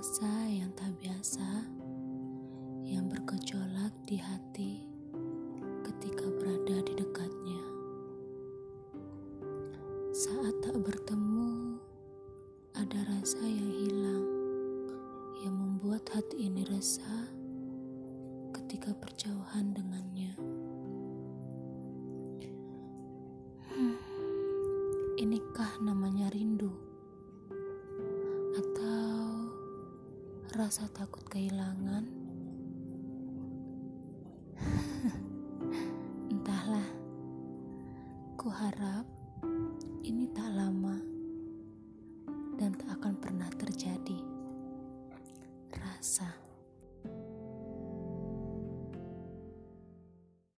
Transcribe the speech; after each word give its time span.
rasa 0.00 0.48
yang 0.48 0.72
tak 0.80 0.96
biasa 0.96 1.44
yang 2.88 3.04
bergejolak 3.12 3.92
di 4.08 4.16
hati 4.16 4.88
ketika 5.84 6.24
berada 6.40 6.80
di 6.88 6.96
dekatnya. 6.96 7.60
Saat 10.16 10.56
tak 10.64 10.80
bertemu, 10.80 11.76
ada 12.80 12.96
rasa 13.12 13.44
yang 13.44 13.68
hilang 13.76 14.24
yang 15.44 15.52
membuat 15.60 16.08
hati 16.16 16.48
ini 16.48 16.64
resah 16.64 17.28
ketika 18.56 18.96
berjauhan 18.96 19.76
dengannya. 19.76 20.32
Hmm, 23.68 24.00
inikah 25.20 25.76
namanya 25.84 26.32
rindu? 26.32 26.89
Rasa 30.58 30.90
takut 30.90 31.22
kehilangan? 31.30 32.04
Entahlah, 36.32 36.88
ku 38.34 38.50
harap 38.50 39.06
ini 40.02 40.26
tak 40.34 40.50
lama 40.50 40.98
dan 42.58 42.74
tak 42.74 42.98
akan 42.98 43.14
pernah 43.22 43.50
terjadi. 43.54 44.18
Rasa. 45.70 46.49